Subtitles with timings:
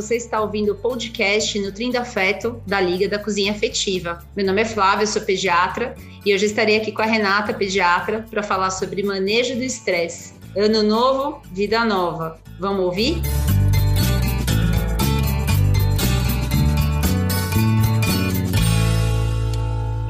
[0.00, 4.18] você está ouvindo o podcast Nutrindo Afeto da Liga da Cozinha Afetiva.
[4.34, 8.42] Meu nome é Flávia, sou pediatra e hoje estarei aqui com a Renata, pediatra, para
[8.42, 10.32] falar sobre manejo do estresse.
[10.56, 12.40] Ano novo, vida nova.
[12.58, 13.20] Vamos ouvir?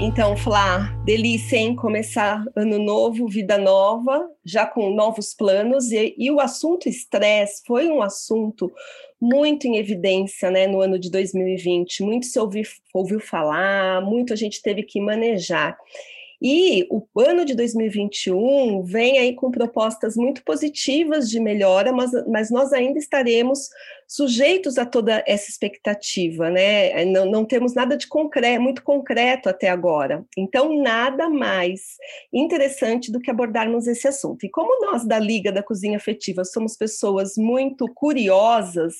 [0.02, 1.76] Então, Flá, delícia, hein?
[1.76, 5.92] Começar ano novo, vida nova, já com novos planos.
[5.92, 8.72] E, e o assunto estresse foi um assunto
[9.20, 12.02] muito em evidência né, no ano de 2020.
[12.02, 12.62] Muito se ouviu,
[12.94, 15.76] ouviu falar, muito a gente teve que manejar.
[16.42, 22.50] E o ano de 2021 vem aí com propostas muito positivas de melhora, mas, mas
[22.50, 23.68] nós ainda estaremos
[24.10, 27.04] sujeitos a toda essa expectativa, né?
[27.04, 30.24] Não, não temos nada de concreto, muito concreto até agora.
[30.36, 31.82] Então, nada mais
[32.32, 34.44] interessante do que abordarmos esse assunto.
[34.44, 38.94] E como nós da Liga da Cozinha Afetiva somos pessoas muito curiosas,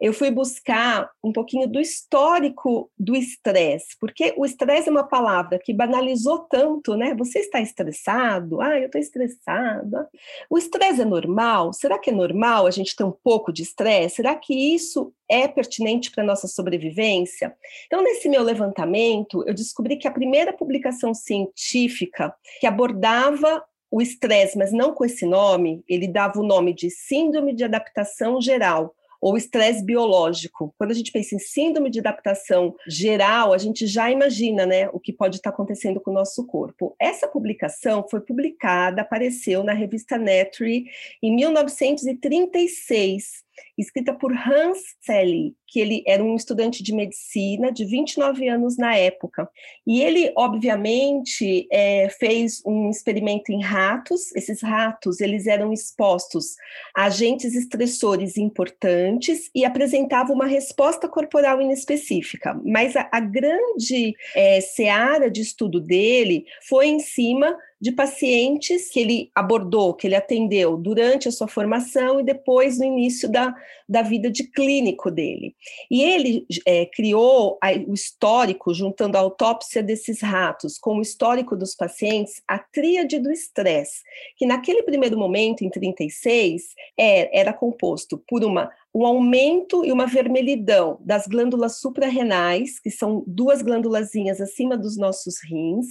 [0.00, 5.58] eu fui buscar um pouquinho do histórico do estresse, porque o estresse é uma palavra
[5.58, 7.16] que banalizou tanto, né?
[7.18, 8.60] Você está estressado?
[8.60, 10.08] Ah, eu estou estressada.
[10.48, 11.72] O estresse é normal?
[11.72, 14.16] Será que é normal a gente ter um pouco de estresse?
[14.16, 17.56] Será que isso é pertinente para a nossa sobrevivência?
[17.86, 24.58] Então, nesse meu levantamento, eu descobri que a primeira publicação científica que abordava o estresse,
[24.58, 29.36] mas não com esse nome, ele dava o nome de Síndrome de Adaptação Geral, ou
[29.36, 30.74] estresse biológico.
[30.78, 35.00] Quando a gente pensa em síndrome de adaptação geral, a gente já imagina né, o
[35.00, 36.94] que pode estar acontecendo com o nosso corpo.
[36.98, 40.84] Essa publicação foi publicada, apareceu na revista Nature
[41.22, 43.45] em 1936
[43.76, 48.96] escrita por Hans Selye, que ele era um estudante de medicina de 29 anos na
[48.96, 49.48] época.
[49.86, 54.34] E ele, obviamente, é, fez um experimento em ratos.
[54.34, 56.54] Esses ratos, eles eram expostos
[56.94, 62.58] a agentes estressores importantes e apresentavam uma resposta corporal inespecífica.
[62.64, 69.00] Mas a, a grande é, seara de estudo dele foi em cima de pacientes que
[69.00, 73.54] ele abordou, que ele atendeu durante a sua formação e depois no início da,
[73.88, 75.54] da vida de clínico dele.
[75.90, 81.56] E ele é, criou a, o histórico, juntando a autópsia desses ratos com o histórico
[81.56, 84.02] dos pacientes, a tríade do estresse,
[84.36, 90.06] que naquele primeiro momento, em 36, é, era composto por uma um aumento e uma
[90.06, 95.86] vermelhidão das glândulas suprarrenais, que são duas glândulazinhas acima dos nossos rins,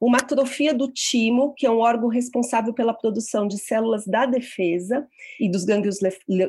[0.00, 5.06] uma atrofia do timo, que é um órgão responsável pela produção de células da defesa
[5.38, 5.98] e dos gânglios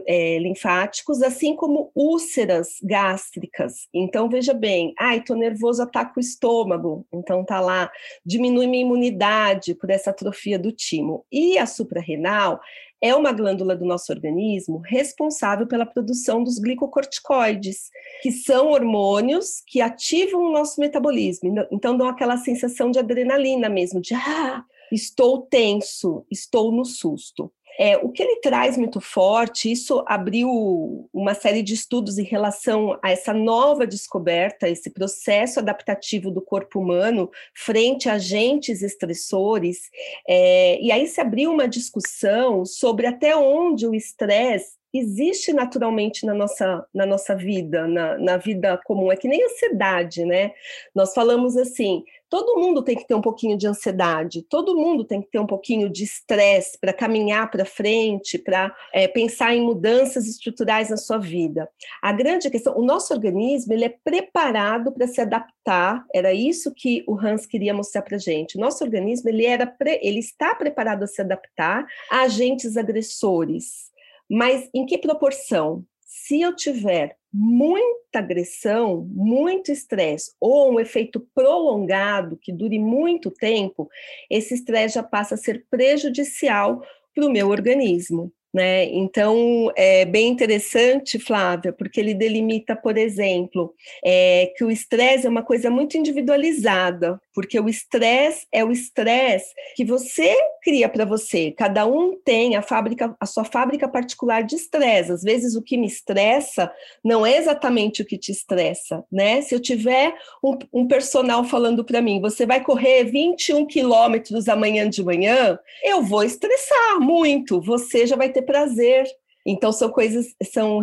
[0.07, 3.90] é, linfáticos, assim como úlceras gástricas.
[3.94, 7.91] Então, veja bem, ai, tô nervoso, ataca o estômago, então tá lá,
[8.25, 11.25] diminui minha imunidade por essa atrofia do timo.
[11.29, 12.62] E a suprarrenal
[13.02, 17.90] é uma glândula do nosso organismo responsável pela produção dos glicocorticoides,
[18.22, 21.53] que são hormônios que ativam o nosso metabolismo.
[21.72, 27.52] Então, dão aquela sensação de adrenalina mesmo, de ah, estou tenso, estou no susto.
[27.78, 32.98] É, o que ele traz muito forte, isso abriu uma série de estudos em relação
[33.04, 39.90] a essa nova descoberta, esse processo adaptativo do corpo humano frente a agentes estressores,
[40.28, 46.34] é, e aí se abriu uma discussão sobre até onde o estresse existe naturalmente na
[46.34, 49.12] nossa, na nossa vida, na, na vida comum.
[49.12, 50.52] É que nem ansiedade, né?
[50.96, 55.22] Nós falamos assim: todo mundo tem que ter um pouquinho de ansiedade, todo mundo tem
[55.22, 60.28] que ter um pouquinho de estresse para caminhar para frente, para é, pensar em mudanças
[60.28, 61.70] estruturais na sua vida.
[62.02, 66.06] A grande questão, o nosso organismo ele é preparado para se adaptar.
[66.14, 68.58] Era isso que o Hans queria mostrar para gente.
[68.58, 73.88] O nosso organismo ele era, pre, ele está preparado a se adaptar a agentes agressores
[74.30, 75.84] mas em que proporção?
[76.02, 83.90] Se eu tiver muita agressão, muito estresse ou um efeito prolongado que dure muito tempo,
[84.30, 86.82] esse estresse já passa a ser prejudicial
[87.14, 88.32] para o meu organismo.
[88.58, 88.86] Né?
[88.86, 93.72] Então, é bem interessante, Flávia, porque ele delimita, por exemplo,
[94.04, 99.54] é, que o estresse é uma coisa muito individualizada, porque o estresse é o estresse
[99.76, 101.52] que você cria para você.
[101.52, 105.12] Cada um tem a fábrica, a sua fábrica particular de estresse.
[105.12, 106.72] Às vezes, o que me estressa
[107.04, 109.40] não é exatamente o que te estressa, né?
[109.44, 114.90] Se eu tiver um, um personal falando para mim, você vai correr 21 quilômetros amanhã
[114.90, 117.62] de manhã, eu vou estressar muito.
[117.62, 119.05] Você já vai ter prazer.
[119.49, 120.82] Então são coisas são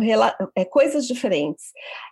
[0.55, 1.65] é, coisas diferentes.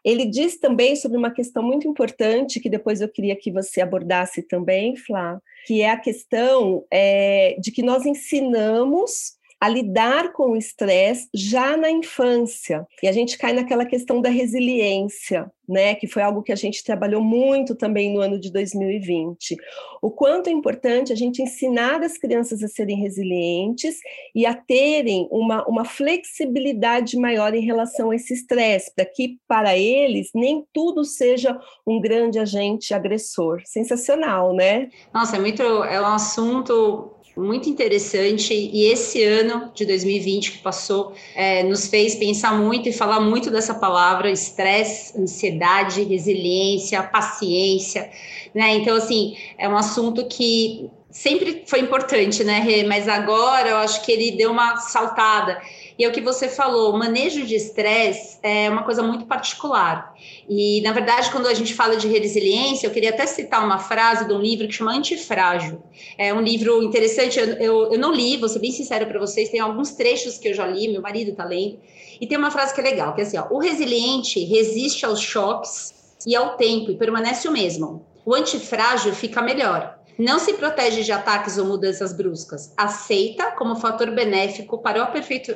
[0.06, 4.44] Ele diz também sobre uma questão muito importante que depois eu queria que você abordasse
[4.44, 9.34] também, Flá, que é a questão é, de que nós ensinamos
[9.64, 12.86] a lidar com o estresse já na infância.
[13.02, 16.84] E a gente cai naquela questão da resiliência, né, que foi algo que a gente
[16.84, 19.56] trabalhou muito também no ano de 2020.
[20.02, 23.96] O quanto é importante a gente ensinar as crianças a serem resilientes
[24.36, 29.78] e a terem uma, uma flexibilidade maior em relação a esse estresse, para que para
[29.78, 31.58] eles nem tudo seja
[31.88, 33.62] um grande agente agressor.
[33.64, 34.90] Sensacional, né?
[35.14, 41.14] Nossa, é muito é um assunto muito interessante e esse ano de 2020 que passou
[41.36, 48.10] é, nos fez pensar muito e falar muito dessa palavra estresse, ansiedade, resiliência, paciência,
[48.54, 48.76] né?
[48.76, 52.84] Então assim é um assunto que sempre foi importante, né, Rê?
[52.84, 55.62] Mas agora eu acho que ele deu uma saltada.
[55.98, 60.14] E é o que você falou, o manejo de estresse é uma coisa muito particular.
[60.50, 64.28] E, na verdade, quando a gente fala de resiliência, eu queria até citar uma frase
[64.28, 65.84] de um livro que chama Antifrágil.
[66.18, 69.50] É um livro interessante, eu, eu, eu não li, vou ser bem sincera para vocês,
[69.50, 71.80] tem alguns trechos que eu já li, meu marido está lendo,
[72.20, 75.20] e tem uma frase que é legal, que é assim, ó, o resiliente resiste aos
[75.20, 75.94] choques
[76.26, 78.06] e ao tempo e permanece o mesmo.
[78.26, 80.00] O antifrágil fica melhor.
[80.18, 82.72] Não se protege de ataques ou mudanças bruscas.
[82.78, 85.08] Aceita como fator benéfico para o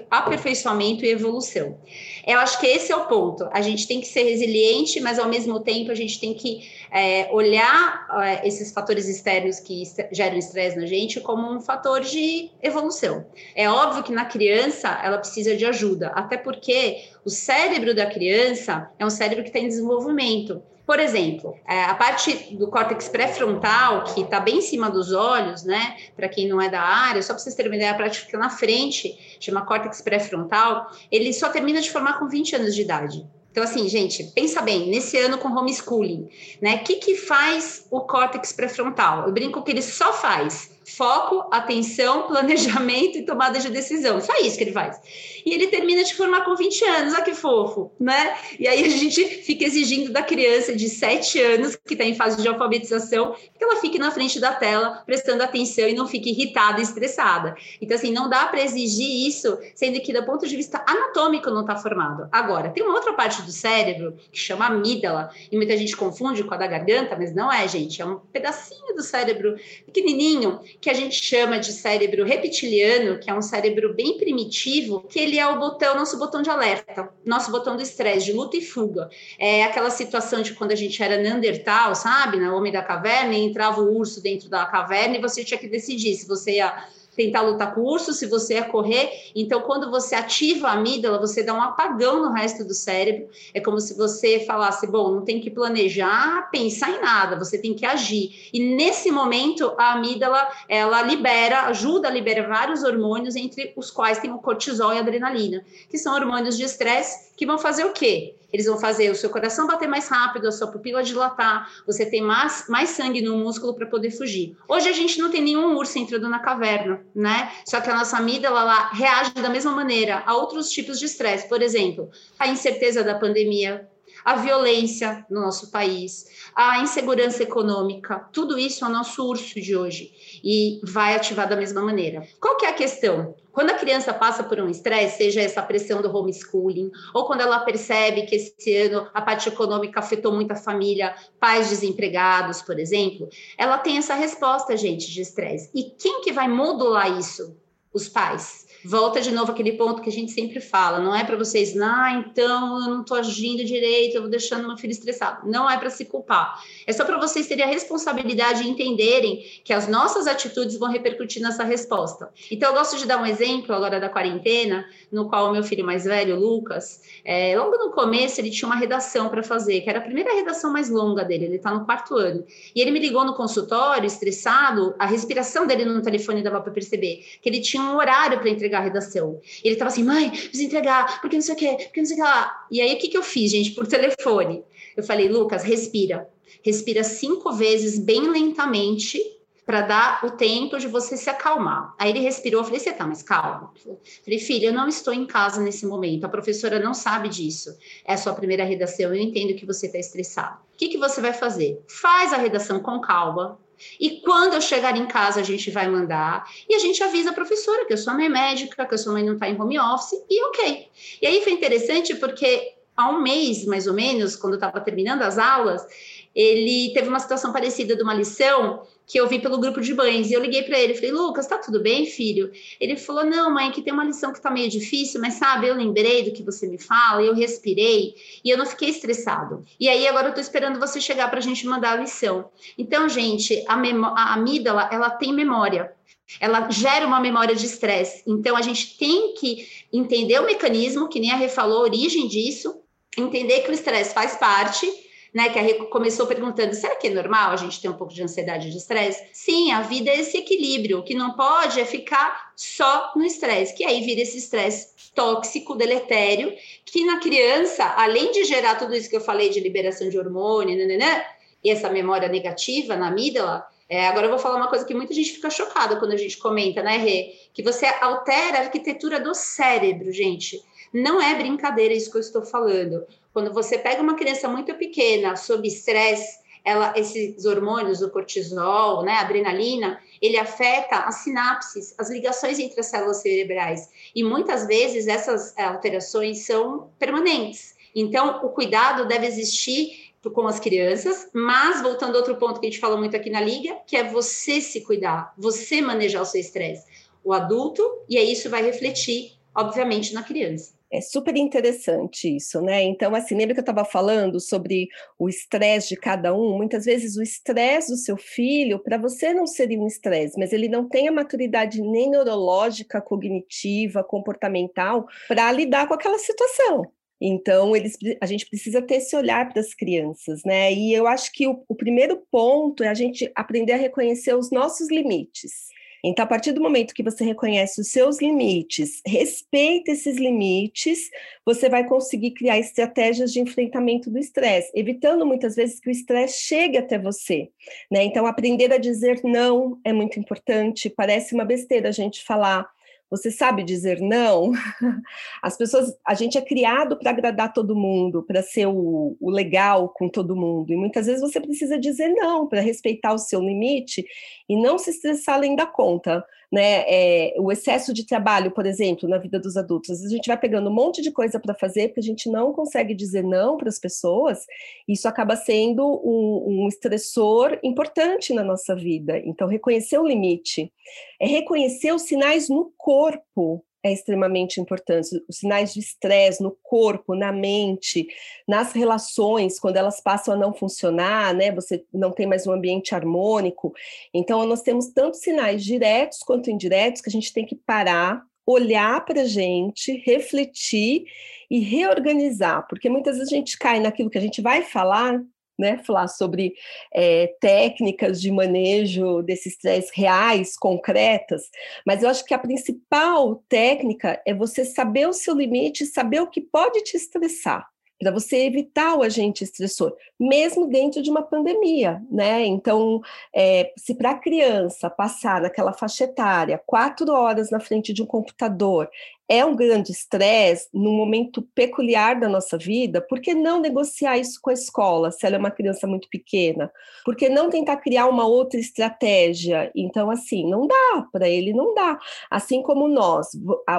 [0.09, 1.77] aperfeiçoamento e evolução.
[2.25, 3.47] Eu acho que esse é o ponto.
[3.51, 7.29] A gente tem que ser resiliente, mas ao mesmo tempo a gente tem que é,
[7.31, 13.25] olhar é, esses fatores externos que geram estresse na gente como um fator de evolução.
[13.55, 18.89] É óbvio que na criança ela precisa de ajuda, até porque o cérebro da criança
[18.97, 20.63] é um cérebro que está em desenvolvimento.
[20.87, 25.63] Por exemplo, é, a parte do córtex pré-frontal, que está bem em cima dos olhos,
[25.63, 25.97] né?
[26.15, 28.37] Para quem não é da área, só para vocês terem uma ideia, a parte fica
[28.37, 33.27] na frente, chama córtex pré-frontal, ele só termina de formar com 20 anos de idade.
[33.51, 36.29] Então, assim, gente, pensa bem, nesse ano com homeschooling,
[36.61, 36.75] né?
[36.75, 39.27] O que, que faz o córtex pré-frontal?
[39.27, 44.21] Eu brinco que ele só faz foco, atenção, planejamento e tomada de decisão.
[44.21, 44.99] Só isso que ele faz.
[45.45, 48.35] E ele termina de formar com 20 anos, olha que fofo, né?
[48.59, 52.41] E aí a gente fica exigindo da criança de 7 anos, que está em fase
[52.41, 56.79] de alfabetização, que ela fique na frente da tela, prestando atenção e não fique irritada
[56.79, 57.55] e estressada.
[57.81, 61.61] Então, assim, não dá para exigir isso, sendo que, do ponto de vista anatômico, não
[61.61, 62.27] está formado.
[62.31, 66.53] Agora, tem uma outra parte do cérebro que chama amígdala, e muita gente confunde com
[66.53, 68.01] a da garganta, mas não é, gente.
[68.01, 69.55] É um pedacinho do cérebro
[69.85, 75.19] pequenininho que a gente chama de cérebro reptiliano, que é um cérebro bem primitivo, que
[75.19, 78.61] ele é o botão, nosso botão de alerta, nosso botão do estresse, de luta e
[78.61, 79.09] fuga.
[79.39, 83.43] É aquela situação de quando a gente era Neandertal, sabe, na Homem da Caverna, e
[83.43, 87.41] entrava o urso dentro da caverna e você tinha que decidir se você ia tentar
[87.41, 89.09] lutar com o urso, se você é correr.
[89.35, 93.27] Então, quando você ativa a amígdala, você dá um apagão no resto do cérebro.
[93.53, 97.73] É como se você falasse: bom, não tem que planejar, pensar em nada, você tem
[97.73, 98.49] que agir.
[98.53, 104.19] E nesse momento, a amígdala ela libera, ajuda a liberar vários hormônios, entre os quais
[104.19, 107.93] tem o cortisol e a adrenalina, que são hormônios de estresse que vão fazer o
[107.93, 108.36] quê?
[108.51, 112.21] Eles vão fazer o seu coração bater mais rápido, a sua pupila dilatar, você tem
[112.21, 114.55] mais, mais sangue no músculo para poder fugir.
[114.67, 117.51] Hoje a gente não tem nenhum urso entrando na caverna, né?
[117.65, 121.47] Só que a nossa amígdala ela reage da mesma maneira a outros tipos de estresse.
[121.47, 122.09] Por exemplo,
[122.39, 123.87] a incerteza da pandemia,
[124.27, 129.73] a violência no nosso país, a insegurança econômica, tudo isso é o nosso urso de
[129.73, 130.11] hoje
[130.43, 132.27] e vai ativar da mesma maneira.
[132.37, 133.35] Qual que é a questão?
[133.53, 137.61] Quando a criança passa por um estresse, seja essa pressão do homeschooling, ou quando ela
[137.61, 143.29] percebe que esse ano a parte econômica afetou muito a família, pais desempregados, por exemplo,
[143.57, 145.69] ela tem essa resposta, gente, de estresse.
[145.73, 147.55] E quem que vai modular isso?
[147.93, 151.35] Os pais volta de novo aquele ponto que a gente sempre fala, não é para
[151.35, 155.49] vocês, ah, então eu não estou agindo direito, eu vou deixando meu filho estressado.
[155.49, 156.61] Não é para se culpar.
[156.85, 161.41] É só para vocês terem a responsabilidade de entenderem que as nossas atitudes vão repercutir
[161.41, 162.29] nessa resposta.
[162.51, 165.85] Então, eu gosto de dar um exemplo agora da quarentena, no qual o meu filho
[165.85, 169.99] mais velho, Lucas, é, logo no começo ele tinha uma redação para fazer, que era
[169.99, 172.45] a primeira redação mais longa dele, ele está no quarto ano.
[172.75, 177.23] E ele me ligou no consultório, estressado, a respiração dele no telefone dava para perceber
[177.41, 179.39] que ele tinha um horário para entregar entregar a redação.
[179.63, 182.15] E ele tava assim, mãe, preciso entregar, porque não sei o quê, porque não sei
[182.15, 182.67] o que lá.
[182.69, 184.63] E aí, o que, que eu fiz, gente, por telefone?
[184.95, 186.29] Eu falei, Lucas, respira.
[186.63, 189.21] Respira cinco vezes, bem lentamente,
[189.65, 191.93] para dar o tempo de você se acalmar.
[191.99, 193.71] Aí ele respirou, eu falei, você tá mais calmo?
[193.85, 197.77] Eu falei, filha, eu não estou em casa nesse momento, a professora não sabe disso.
[198.05, 200.59] É a sua primeira redação, eu entendo que você está estressado.
[200.73, 201.81] O que, que você vai fazer?
[201.87, 203.59] Faz a redação com calma,
[203.99, 207.33] e quando eu chegar em casa, a gente vai mandar e a gente avisa a
[207.33, 210.23] professora que eu sou mãe médica, que a sua mãe não está em home office
[210.29, 210.87] e ok.
[211.21, 215.21] E aí foi interessante porque há um mês, mais ou menos, quando eu estava terminando
[215.21, 215.85] as aulas,
[216.33, 220.29] ele teve uma situação parecida de uma lição que eu vi pelo grupo de mães.
[220.29, 222.51] E eu liguei para ele, falei, Lucas, tá tudo bem, filho?
[222.77, 225.75] Ele falou, não, mãe, que tem uma lição que tá meio difícil, mas sabe, eu
[225.75, 229.63] lembrei do que você me fala, eu respirei e eu não fiquei estressado.
[229.79, 232.49] E aí agora eu tô esperando você chegar para a gente mandar a lição.
[232.77, 235.93] Então, gente, a, a amígdala, ela tem memória.
[236.41, 238.21] Ela gera uma memória de estresse.
[238.27, 242.27] Então, a gente tem que entender o mecanismo, que nem a Rê falou, a origem
[242.27, 242.81] disso,
[243.17, 244.85] entender que o estresse faz parte
[245.33, 245.49] né?
[245.49, 248.23] Que a Rê começou perguntando: será que é normal a gente ter um pouco de
[248.23, 249.23] ansiedade e de estresse?
[249.31, 250.99] Sim, a vida é esse equilíbrio.
[250.99, 255.75] O que não pode é ficar só no estresse, que aí vira esse estresse tóxico,
[255.75, 256.53] deletério,
[256.85, 260.77] que na criança, além de gerar tudo isso que eu falei de liberação de hormônio,
[260.77, 261.23] nananã,
[261.63, 265.13] e essa memória negativa na amígdala, é, agora eu vou falar uma coisa que muita
[265.13, 267.33] gente fica chocada quando a gente comenta, né, Rê?
[267.53, 270.61] Que você altera a arquitetura do cérebro, gente.
[270.93, 273.05] Não é brincadeira isso que eu estou falando.
[273.33, 279.13] Quando você pega uma criança muito pequena sob estresse, ela, esses hormônios, o cortisol, né,
[279.13, 283.89] a adrenalina, ele afeta as sinapses, as ligações entre as células cerebrais.
[284.13, 287.75] E muitas vezes essas alterações são permanentes.
[287.95, 292.69] Então, o cuidado deve existir com as crianças, mas voltando a outro ponto que a
[292.69, 296.41] gente fala muito aqui na liga, que é você se cuidar, você manejar o seu
[296.41, 296.85] estresse,
[297.23, 300.76] o adulto, e aí isso vai refletir, obviamente, na criança.
[300.91, 302.81] É super interessante isso, né?
[302.83, 304.87] Então, assim, lembra que eu estava falando sobre
[305.19, 306.55] o estresse de cada um?
[306.55, 310.69] Muitas vezes o estresse do seu filho, para você não seria um estresse, mas ele
[310.69, 316.89] não tem a maturidade nem neurológica, cognitiva, comportamental para lidar com aquela situação.
[317.19, 320.71] Então, eles, a gente precisa ter esse olhar para as crianças, né?
[320.71, 324.51] E eu acho que o, o primeiro ponto é a gente aprender a reconhecer os
[324.51, 325.67] nossos limites.
[326.03, 331.09] Então, a partir do momento que você reconhece os seus limites, respeita esses limites,
[331.45, 336.43] você vai conseguir criar estratégias de enfrentamento do estresse, evitando muitas vezes que o estresse
[336.43, 337.49] chegue até você.
[337.91, 338.03] Né?
[338.03, 340.89] Então, aprender a dizer não é muito importante.
[340.89, 342.67] Parece uma besteira a gente falar
[343.09, 344.51] você sabe dizer não?
[345.41, 349.89] As pessoas, a gente é criado para agradar todo mundo, para ser o, o, legal
[349.89, 350.73] com todo mundo.
[350.73, 354.05] E muitas vezes você precisa dizer não para respeitar o seu limite
[354.49, 356.83] e não se estressar além da conta né?
[356.87, 359.89] É, o excesso de trabalho, por exemplo, na vida dos adultos.
[359.89, 362.29] Às vezes a gente vai pegando um monte de coisa para fazer porque a gente
[362.29, 364.45] não consegue dizer não para as pessoas.
[364.87, 369.19] Isso acaba sendo um, um estressor importante na nossa vida.
[369.19, 370.71] Então, reconhecer o limite
[371.19, 375.09] é reconhecer os sinais no corpo é extremamente importante.
[375.27, 378.07] Os sinais de estresse no corpo, na mente,
[378.47, 381.51] nas relações, quando elas passam a não funcionar, né?
[381.51, 383.73] Você não tem mais um ambiente harmônico.
[384.13, 389.03] Então, nós temos tantos sinais diretos quanto indiretos que a gente tem que parar, olhar
[389.05, 391.05] para a gente, refletir
[391.49, 395.21] e reorganizar, porque muitas vezes a gente cai naquilo que a gente vai falar
[395.57, 396.53] né, falar sobre
[396.93, 401.43] é, técnicas de manejo desses estresse reais, concretas,
[401.85, 406.27] mas eu acho que a principal técnica é você saber o seu limite, saber o
[406.27, 407.67] que pode te estressar
[407.99, 412.45] para você evitar o agente estressor, mesmo dentro de uma pandemia, né?
[412.45, 413.01] Então,
[413.35, 418.05] é, se para a criança passar naquela faixa etária quatro horas na frente de um
[418.05, 418.87] computador
[419.29, 424.39] é um grande estresse num momento peculiar da nossa vida, por que não negociar isso
[424.41, 426.71] com a escola, se ela é uma criança muito pequena?
[427.03, 429.69] Por que não tentar criar uma outra estratégia?
[429.75, 431.99] Então, assim, não dá, para ele não dá.
[432.31, 433.27] Assim como nós,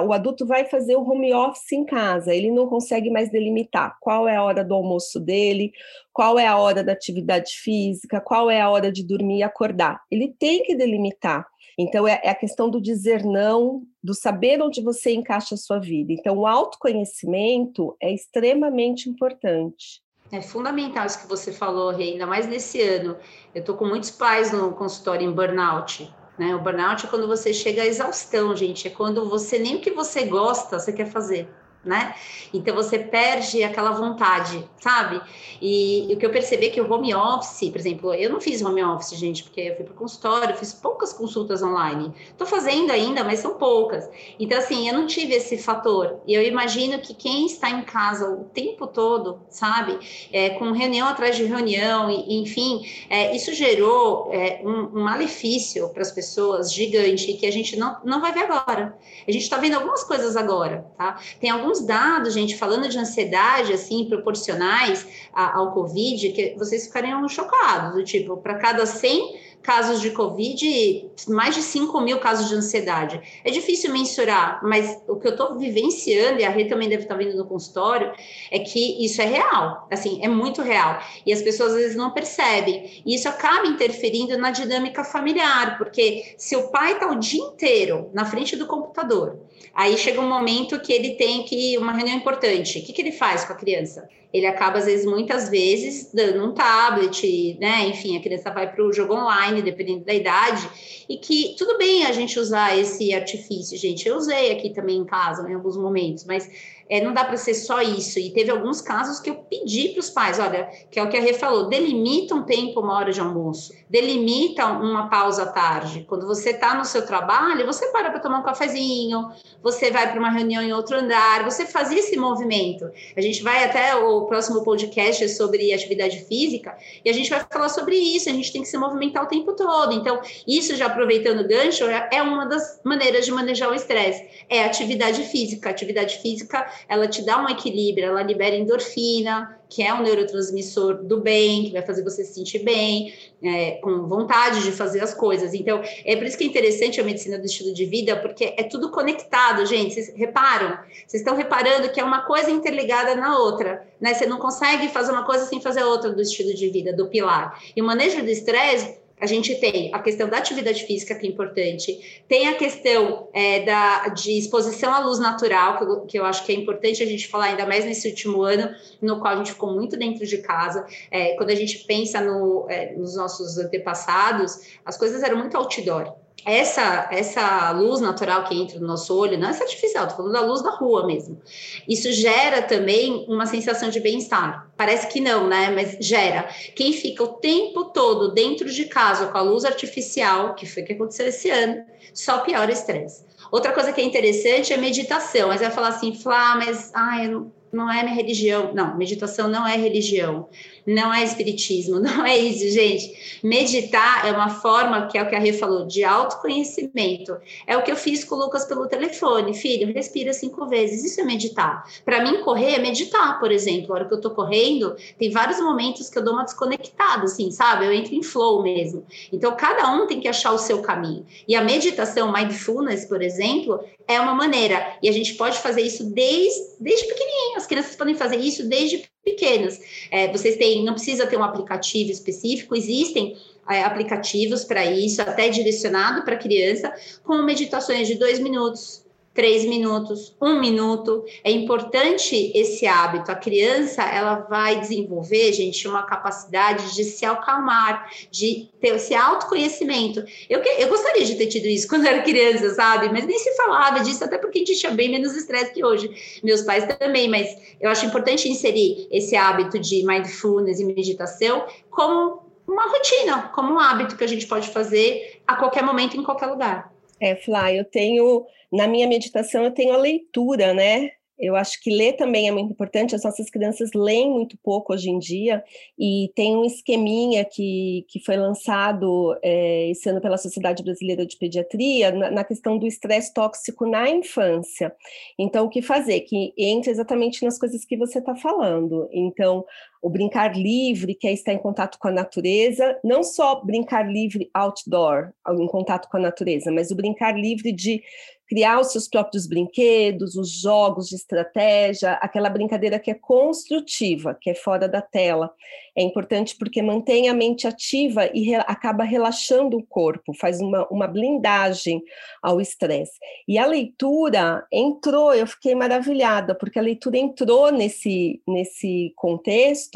[0.05, 4.27] o adulto vai fazer o home office em casa, ele não consegue mais delimitar qual
[4.27, 5.71] é a hora do almoço dele,
[6.13, 10.01] qual é a hora da atividade física, qual é a hora de dormir e acordar.
[10.11, 11.47] Ele tem que delimitar.
[11.77, 15.79] Então, é, é a questão do dizer não, do saber onde você encaixa a sua
[15.79, 16.13] vida.
[16.13, 20.01] Então, o autoconhecimento é extremamente importante.
[20.31, 23.17] É fundamental isso que você falou, Rei, ainda mais nesse ano.
[23.53, 26.13] Eu estou com muitos pais no consultório em burnout.
[26.37, 26.55] Né?
[26.55, 28.87] O burnout é quando você chega à exaustão, gente.
[28.87, 31.49] É quando você nem o que você gosta, você quer fazer
[31.83, 32.13] né?
[32.53, 35.21] Então você perde aquela vontade, sabe?
[35.61, 38.41] E, e, o que eu percebi é que o home office, por exemplo, eu não
[38.41, 42.13] fiz home office, gente, porque eu fui para o consultório, fiz poucas consultas online.
[42.29, 44.09] Estou fazendo ainda, mas são poucas.
[44.39, 46.19] Então, assim, eu não tive esse fator.
[46.27, 49.97] E eu imagino que quem está em casa o tempo todo, sabe?
[50.31, 55.89] É, com reunião atrás de reunião, e, enfim, é, isso gerou é, um, um malefício
[55.89, 58.97] para as pessoas gigante que a gente não, não vai ver agora.
[59.27, 61.19] A gente está vendo algumas coisas agora, tá?
[61.39, 67.27] Tem alguns alguns dados, gente, falando de ansiedade, assim, proporcionais ao Covid, que vocês ficariam
[67.29, 72.55] chocados, do tipo, para cada 100 casos de Covid, mais de 5 mil casos de
[72.55, 73.21] ansiedade.
[73.43, 77.15] É difícil mensurar, mas o que eu estou vivenciando, e a Rê também deve estar
[77.15, 78.11] vendo no consultório,
[78.51, 80.99] é que isso é real, assim, é muito real.
[81.25, 83.03] E as pessoas às vezes não percebem.
[83.05, 88.09] E isso acaba interferindo na dinâmica familiar, porque se o pai está o dia inteiro
[88.13, 89.39] na frente do computador,
[89.73, 92.79] aí chega um momento que ele tem que uma reunião importante.
[92.79, 94.07] O que, que ele faz com a criança?
[94.31, 97.87] Ele acaba, às vezes, muitas vezes, dando um tablet, né?
[97.87, 100.69] Enfim, a criança vai para o jogo online, dependendo da idade,
[101.09, 104.07] e que tudo bem a gente usar esse artifício, gente.
[104.07, 106.47] Eu usei aqui também em casa, em alguns momentos, mas
[106.89, 108.19] é, não dá para ser só isso.
[108.19, 111.15] E teve alguns casos que eu pedi para os pais, olha, que é o que
[111.15, 116.05] a Rê falou, delimita um tempo, uma hora de almoço, delimita uma pausa à tarde.
[116.09, 119.29] Quando você está no seu trabalho, você para para tomar um cafezinho,
[119.61, 122.89] você vai para uma reunião em outro andar, você faz esse movimento.
[123.15, 127.69] A gente vai até o próximo podcast sobre atividade física e a gente vai falar
[127.69, 128.29] sobre isso.
[128.29, 129.93] A gente tem que se movimentar o tempo todo.
[129.93, 134.25] Então, isso já aproveitando o gancho, é uma das maneiras de manejar o estresse.
[134.49, 135.69] É atividade física.
[135.69, 141.21] Atividade física ela te dá um equilíbrio, ela libera endorfina, que é um neurotransmissor do
[141.21, 145.53] bem, que vai fazer você se sentir bem, é, com vontade de fazer as coisas.
[145.53, 148.63] Então, é por isso que é interessante a medicina do estilo de vida, porque é
[148.63, 149.93] tudo conectado, gente.
[149.93, 150.77] Vocês reparam?
[151.05, 154.13] Vocês estão reparando que é uma coisa interligada na outra, né?
[154.13, 157.61] Você não consegue fazer uma coisa sem fazer outra do estilo de vida, do pilar.
[157.75, 161.29] E o manejo do estresse a gente tem a questão da atividade física, que é
[161.29, 166.25] importante, tem a questão é, da, de exposição à luz natural, que eu, que eu,
[166.25, 169.37] acho que é importante a gente falar, ainda mais nesse último ano, no qual a
[169.37, 170.85] gente ficou muito dentro de casa.
[171.11, 176.18] É, quando a gente pensa no, é, nos nossos antepassados, as coisas eram muito outdoor
[176.45, 180.41] essa, essa luz natural que entra no nosso olho, não é artificial, estou falando da
[180.41, 181.41] luz da rua mesmo.
[181.87, 184.71] Isso gera também uma sensação de bem-estar.
[184.77, 185.69] Parece que não, né?
[185.69, 186.49] Mas gera.
[186.75, 190.85] Quem fica o tempo todo dentro de casa com a luz artificial, que foi o
[190.85, 193.25] que aconteceu esse ano, só piora o estresse.
[193.51, 195.49] Outra coisa que é interessante é meditação.
[195.49, 198.71] Mas vai falar assim, Flá, mas ai, não, não é minha religião.
[198.73, 200.49] Não, meditação não é religião
[200.89, 203.39] não é espiritismo, não é isso, gente.
[203.43, 207.37] Meditar é uma forma, que é o que a Rê falou, de autoconhecimento.
[207.67, 209.53] É o que eu fiz com o Lucas pelo telefone.
[209.53, 211.03] Filho, respira cinco vezes.
[211.03, 211.83] Isso é meditar.
[212.03, 213.93] Para mim, correr é meditar, por exemplo.
[213.93, 217.51] A hora que eu tô correndo, tem vários momentos que eu dou uma desconectada, assim,
[217.51, 217.85] sabe?
[217.85, 219.05] Eu entro em flow mesmo.
[219.31, 221.25] Então, cada um tem que achar o seu caminho.
[221.47, 224.97] E a meditação, mindfulness, por exemplo, é uma maneira.
[225.03, 227.58] E a gente pode fazer isso desde, desde pequenininho.
[227.59, 229.81] As crianças podem fazer isso desde pequenas.
[230.09, 233.35] É, vocês têm, não precisa ter um aplicativo específico, existem
[233.69, 236.89] é, aplicativos para isso, até direcionado para criança,
[237.21, 239.03] com meditações de dois minutos,
[239.39, 241.23] três minutos, um minuto.
[241.45, 243.31] É importante esse hábito.
[243.31, 250.21] A criança ela vai desenvolver, gente, uma capacidade de se acalmar, de ter esse autoconhecimento.
[250.49, 253.07] Eu, eu gostaria de ter tido isso quando era criança, sabe?
[253.13, 256.11] Mas nem se falava disso, até porque a gente tinha bem menos estresse que hoje.
[256.43, 257.47] Meus pais também, mas
[257.79, 263.79] eu acho importante inserir esse hábito de mindfulness e meditação como uma rotina, como um
[263.79, 266.98] hábito que a gente pode fazer a qualquer momento, em qualquer lugar.
[267.19, 271.11] É, Flá, eu tenho, na minha meditação, eu tenho a leitura, né?
[271.39, 273.15] Eu acho que ler também é muito importante.
[273.15, 275.63] As nossas crianças leem muito pouco hoje em dia,
[275.97, 281.37] e tem um esqueminha que, que foi lançado é, esse ano pela Sociedade Brasileira de
[281.37, 284.93] Pediatria na, na questão do estresse tóxico na infância.
[285.37, 286.19] Então, o que fazer?
[286.21, 289.07] Que entre exatamente nas coisas que você está falando.
[289.13, 289.65] Então,
[290.01, 294.49] o brincar livre, que é estar em contato com a natureza, não só brincar livre
[294.53, 298.01] outdoor, em contato com a natureza, mas o brincar livre de
[298.49, 304.49] criar os seus próprios brinquedos, os jogos de estratégia, aquela brincadeira que é construtiva, que
[304.49, 305.53] é fora da tela.
[305.95, 310.87] É importante porque mantém a mente ativa e re acaba relaxando o corpo, faz uma,
[310.89, 312.01] uma blindagem
[312.41, 313.19] ao estresse.
[313.47, 319.88] E a leitura entrou, eu fiquei maravilhada, porque a leitura entrou nesse, nesse contexto.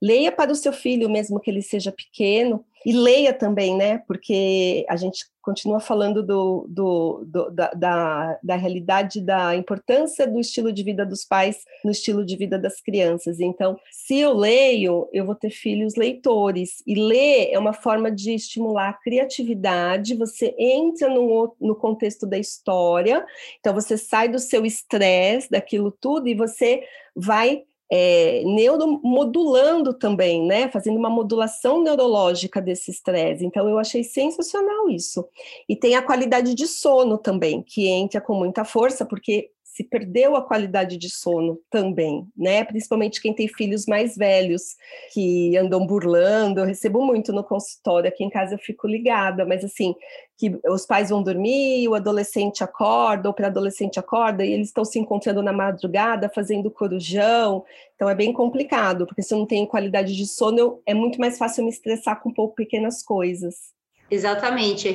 [0.00, 3.98] Leia para o seu filho, mesmo que ele seja pequeno, e leia também, né?
[4.06, 10.38] Porque a gente continua falando do, do, do da, da, da, realidade da importância do
[10.38, 13.40] estilo de vida dos pais no estilo de vida das crianças.
[13.40, 16.82] Então, se eu leio, eu vou ter filhos leitores.
[16.86, 22.38] E ler é uma forma de estimular a criatividade, você entra no, no contexto da
[22.38, 23.24] história,
[23.58, 26.82] então você sai do seu estresse, daquilo tudo, e você
[27.16, 30.68] vai é, neuromodulando também, né?
[30.68, 33.44] Fazendo uma modulação neurológica desse estresse.
[33.44, 35.26] Então, eu achei sensacional isso.
[35.68, 40.34] E tem a qualidade de sono também, que entra com muita força, porque se perdeu
[40.34, 42.64] a qualidade de sono também, né?
[42.64, 44.74] Principalmente quem tem filhos mais velhos
[45.12, 46.58] que andam burlando.
[46.58, 49.94] Eu recebo muito no consultório, aqui em casa eu fico ligada, mas assim,
[50.36, 54.84] que os pais vão dormir, o adolescente acorda, ou para adolescente acorda, e eles estão
[54.84, 57.64] se encontrando na madrugada, fazendo corujão.
[57.94, 61.38] Então é bem complicado, porque se eu não tenho qualidade de sono, é muito mais
[61.38, 63.77] fácil me estressar com um pouco pequenas coisas.
[64.10, 64.88] Exatamente.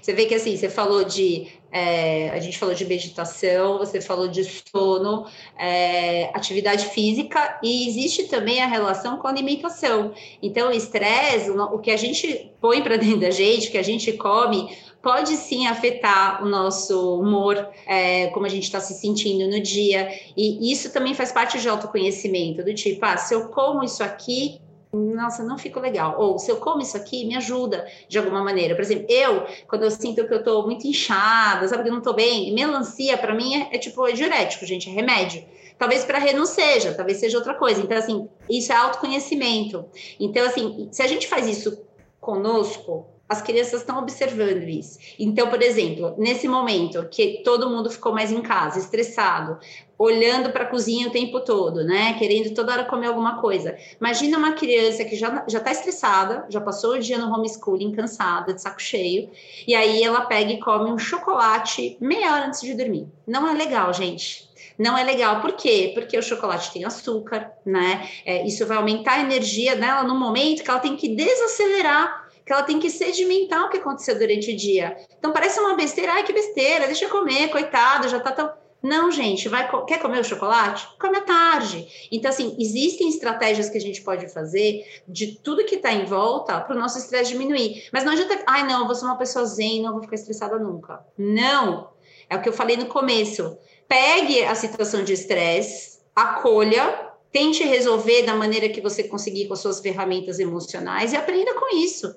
[0.00, 1.48] Você vê que assim, você falou de.
[1.70, 5.26] É, a gente falou de meditação, você falou de sono,
[5.58, 10.14] é, atividade física, e existe também a relação com a alimentação.
[10.40, 14.12] Então, o estresse, o que a gente põe para dentro da gente, que a gente
[14.12, 14.68] come,
[15.02, 20.08] pode sim afetar o nosso humor, é, como a gente está se sentindo no dia.
[20.36, 24.60] E isso também faz parte de autoconhecimento, do tipo, ah, se eu como isso aqui,
[24.94, 26.16] nossa, não fico legal.
[26.18, 28.74] Ou se eu como isso aqui, me ajuda de alguma maneira.
[28.74, 32.02] Por exemplo, eu, quando eu sinto que eu tô muito inchada, sabe que eu não
[32.02, 35.44] tô bem, melancia para mim é, é, tipo é diurético, gente, é remédio.
[35.78, 37.80] Talvez para não seja, talvez seja outra coisa.
[37.80, 39.84] Então, assim, isso é autoconhecimento.
[40.20, 41.82] Então, assim, se a gente faz isso
[42.20, 44.98] conosco, as crianças estão observando isso.
[45.18, 49.58] Então, por exemplo, nesse momento que todo mundo ficou mais em casa, estressado,
[49.98, 52.14] olhando para a cozinha o tempo todo, né?
[52.18, 53.76] Querendo toda hora comer alguma coisa.
[53.98, 58.52] Imagina uma criança que já já está estressada, já passou o dia no homeschooling, cansada,
[58.52, 59.30] de saco cheio,
[59.66, 63.06] e aí ela pega e come um chocolate meia hora antes de dormir.
[63.26, 64.52] Não é legal, gente.
[64.76, 65.92] Não é legal, por quê?
[65.94, 68.08] Porque o chocolate tem açúcar, né?
[68.26, 72.52] É, isso vai aumentar a energia dela no momento que ela tem que desacelerar que
[72.52, 74.96] ela tem que sedimentar o que aconteceu durante o dia.
[75.18, 78.52] Então parece uma besteira, ai que besteira, deixa eu comer, coitado, já tá tão.
[78.82, 80.86] Não, gente, vai quer comer o chocolate?
[81.00, 81.88] Come à tarde.
[82.12, 86.60] Então, assim, existem estratégias que a gente pode fazer de tudo que está em volta
[86.60, 87.88] para o nosso estresse diminuir.
[87.90, 90.58] Mas não adianta, ai, não, eu vou ser uma pessoa zen, não vou ficar estressada
[90.58, 91.02] nunca.
[91.16, 91.92] Não.
[92.28, 93.56] É o que eu falei no começo.
[93.88, 99.60] Pegue a situação de estresse, acolha, tente resolver da maneira que você conseguir com as
[99.60, 102.14] suas ferramentas emocionais e aprenda com isso.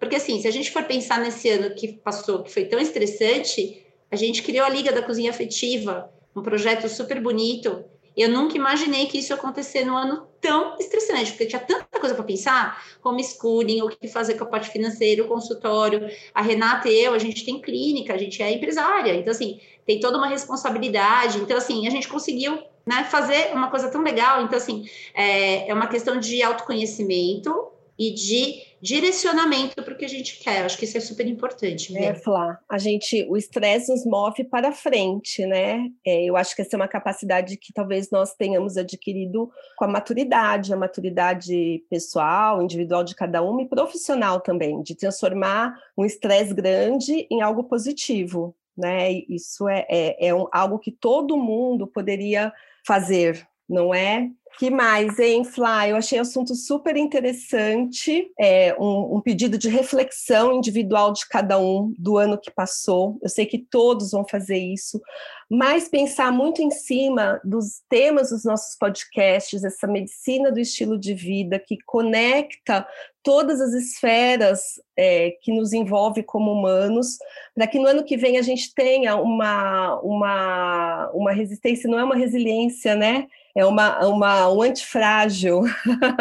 [0.00, 3.84] Porque, assim, se a gente for pensar nesse ano que passou, que foi tão estressante,
[4.10, 7.84] a gente criou a Liga da Cozinha Afetiva, um projeto super bonito.
[8.16, 12.14] Eu nunca imaginei que isso ia acontecer num ano tão estressante, porque tinha tanta coisa
[12.14, 16.08] para pensar, homeschooling, o que fazer com a parte financeira, o consultório.
[16.34, 20.00] A Renata e eu, a gente tem clínica, a gente é empresária, então, assim, tem
[20.00, 21.38] toda uma responsabilidade.
[21.38, 24.42] Então, assim, a gente conseguiu né, fazer uma coisa tão legal.
[24.42, 30.08] Então, assim, é, é uma questão de autoconhecimento e de direcionamento para o que a
[30.08, 30.64] gente quer.
[30.64, 31.96] Acho que isso é super importante.
[31.96, 35.88] É, Flá, a gente, o estresse nos move para frente, né?
[36.04, 39.88] É, eu acho que essa é uma capacidade que talvez nós tenhamos adquirido com a
[39.88, 46.54] maturidade, a maturidade pessoal, individual de cada um e profissional também, de transformar um estresse
[46.54, 49.12] grande em algo positivo, né?
[49.28, 52.52] Isso é, é, é um, algo que todo mundo poderia
[52.86, 54.30] fazer, não é?
[54.58, 55.90] Que mais, hein, Fly?
[55.90, 61.58] Eu achei o assunto super interessante, é, um, um, pedido de reflexão individual de cada
[61.58, 63.18] um do ano que passou.
[63.22, 65.00] Eu sei que todos vão fazer isso,
[65.48, 71.14] mas pensar muito em cima dos temas dos nossos podcasts, essa medicina do estilo de
[71.14, 72.86] vida que conecta
[73.22, 77.18] todas as esferas é, que nos envolve como humanos,
[77.54, 82.04] para que no ano que vem a gente tenha uma, uma, uma resistência, não é
[82.04, 83.26] uma resiliência, né?
[83.54, 85.62] é uma, uma, um antifrágil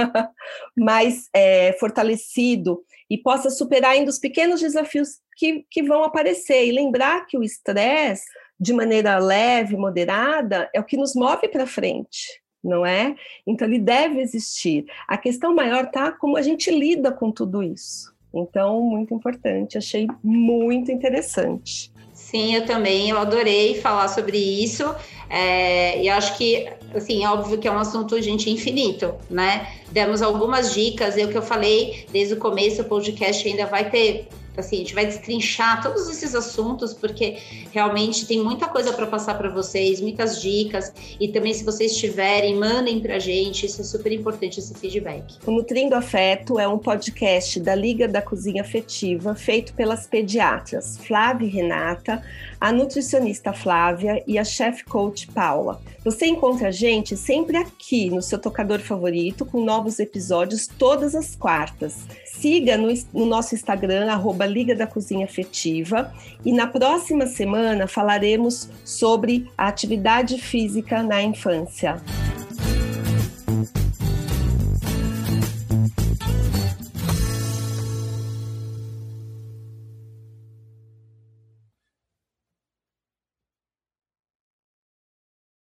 [0.75, 6.65] mais é, fortalecido e possa superar ainda os pequenos desafios que, que vão aparecer.
[6.65, 8.25] E lembrar que o estresse,
[8.59, 13.15] de maneira leve, moderada, é o que nos move para frente, não é?
[13.47, 14.85] Então, ele deve existir.
[15.07, 18.13] A questão maior está como a gente lida com tudo isso.
[18.33, 21.91] Então, muito importante, achei muito interessante.
[22.13, 24.83] Sim, eu também, eu adorei falar sobre isso.
[25.29, 29.67] É, e acho que, assim, é óbvio que é um assunto, gente, infinito, né?
[29.91, 33.89] Demos algumas dicas, e o que eu falei desde o começo, o podcast ainda vai
[33.89, 37.37] ter assim, a gente vai destrinchar todos esses assuntos, porque
[37.71, 42.55] realmente tem muita coisa para passar para vocês, muitas dicas, e também se vocês tiverem,
[42.55, 45.37] mandem para a gente, isso é super importante, esse feedback.
[45.45, 51.45] O Nutrindo Afeto é um podcast da Liga da Cozinha Afetiva, feito pelas pediatras Flávia
[51.45, 52.23] e Renata,
[52.59, 55.81] a nutricionista Flávia e a chef coach Paula.
[56.03, 61.35] Você encontra a gente sempre aqui no seu tocador favorito, com novos episódios todas as
[61.35, 62.05] quartas.
[62.25, 66.13] Siga no, no nosso Instagram, arroba Liga da Cozinha Afetiva,
[66.45, 72.01] e na próxima semana falaremos sobre a atividade física na infância.